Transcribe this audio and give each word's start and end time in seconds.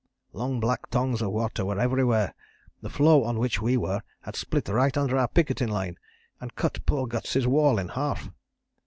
Long 0.33 0.59
black 0.59 0.89
tongues 0.89 1.21
of 1.21 1.29
water 1.29 1.63
were 1.63 1.79
everywhere. 1.79 2.33
The 2.81 2.89
floe 2.89 3.23
on 3.23 3.37
which 3.37 3.61
we 3.61 3.77
were 3.77 4.01
had 4.21 4.35
split 4.35 4.67
right 4.67 4.97
under 4.97 5.15
our 5.15 5.27
picketing 5.27 5.69
line, 5.69 5.99
and 6.39 6.55
cut 6.55 6.83
poor 6.87 7.05
Guts' 7.05 7.45
wall 7.45 7.77
in 7.77 7.89
half. 7.89 8.31